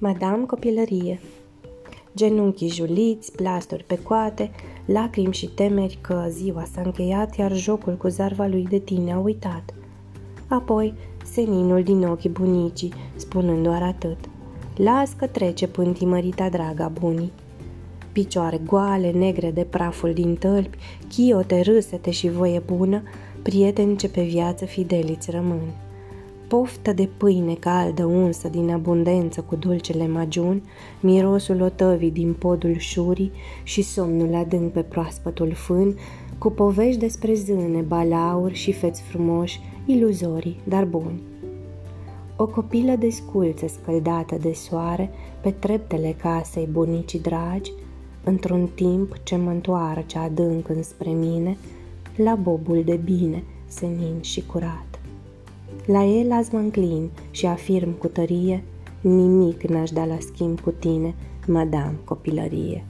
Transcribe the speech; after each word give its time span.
Madame 0.00 0.44
Copilărie 0.44 1.20
Genunchii 2.16 2.68
juliți, 2.68 3.32
plasturi 3.32 3.84
pe 3.84 3.98
coate, 4.02 4.50
lacrimi 4.84 5.34
și 5.34 5.46
temeri 5.46 5.98
că 6.00 6.26
ziua 6.28 6.64
s-a 6.72 6.80
încheiat, 6.84 7.36
iar 7.36 7.56
jocul 7.56 7.96
cu 7.96 8.08
zarva 8.08 8.46
lui 8.46 8.62
de 8.62 8.78
tine 8.78 9.12
a 9.12 9.18
uitat. 9.18 9.74
Apoi, 10.48 10.94
seninul 11.24 11.82
din 11.82 12.02
ochii 12.02 12.30
bunicii, 12.30 12.92
spunând 13.16 13.62
doar 13.62 13.82
atât. 13.82 14.18
Las 14.76 15.12
că 15.12 15.26
trece 15.26 15.66
pântimărita 15.68 16.48
draga 16.48 16.88
bunii. 16.88 17.32
Picioare 18.12 18.60
goale, 18.66 19.10
negre 19.10 19.50
de 19.50 19.64
praful 19.64 20.12
din 20.12 20.34
tălpi, 20.34 20.78
chiote, 21.08 21.60
râsete 21.60 22.10
și 22.10 22.28
voie 22.28 22.62
bună, 22.66 23.02
prieteni 23.42 23.96
ce 23.96 24.08
pe 24.08 24.22
viață 24.22 24.64
fideliți 24.64 25.30
rămân 25.30 25.60
poftă 26.48 26.92
de 26.92 27.08
pâine 27.16 27.54
caldă 27.54 28.04
unsă 28.04 28.48
din 28.48 28.70
abundență 28.70 29.40
cu 29.40 29.56
dulcele 29.56 30.06
majun, 30.06 30.62
mirosul 31.00 31.60
otăvii 31.60 32.10
din 32.10 32.32
podul 32.32 32.76
șurii 32.78 33.32
și 33.62 33.82
somnul 33.82 34.34
adânc 34.34 34.72
pe 34.72 34.80
proaspătul 34.80 35.52
fân, 35.52 35.96
cu 36.38 36.50
povești 36.50 37.00
despre 37.00 37.34
zâne, 37.34 37.80
balauri 37.80 38.54
și 38.54 38.72
feți 38.72 39.02
frumoși, 39.02 39.60
iluzorii, 39.86 40.60
dar 40.64 40.84
buni. 40.84 41.22
O 42.36 42.46
copilă 42.46 42.96
desculță 42.96 43.66
scăldată 43.66 44.36
de 44.40 44.52
soare 44.52 45.10
pe 45.40 45.50
treptele 45.50 46.16
casei 46.18 46.68
bunicii 46.72 47.20
dragi, 47.20 47.72
într-un 48.24 48.68
timp 48.74 49.16
ce 49.22 49.36
mă 49.36 49.50
întoară 49.50 50.02
cea 50.06 50.22
adânc 50.22 50.68
înspre 50.68 51.10
mine, 51.10 51.56
la 52.16 52.34
bobul 52.34 52.82
de 52.84 53.00
bine, 53.04 53.42
senin 53.66 54.20
și 54.20 54.46
curat. 54.46 54.97
La 55.86 56.04
el 56.04 56.32
azi 56.32 56.54
mă 56.54 56.60
înclin 56.60 57.10
și 57.30 57.46
afirm 57.46 57.98
cu 57.98 58.06
tărie, 58.06 58.64
nimic 59.00 59.62
n-aș 59.62 59.90
da 59.90 60.04
la 60.04 60.16
schimb 60.20 60.60
cu 60.60 60.70
tine, 60.70 61.14
madame 61.46 61.98
copilărie. 62.04 62.84